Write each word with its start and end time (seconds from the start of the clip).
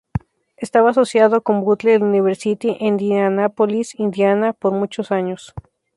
Estaba 0.57 0.89
asociado 0.89 1.43
con 1.43 1.61
Butler 1.63 2.01
University 2.01 2.75
en 2.79 2.87
Indianapolis, 2.99 3.93
Indiana 3.99 4.51
por 4.51 4.71
muchos 4.71 5.11
años. 5.11 5.53